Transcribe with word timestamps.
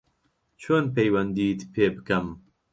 چۆن 0.61 0.85
پەیوەندیت 0.95 1.59
پێ 1.73 1.85
بکەم 1.95 2.27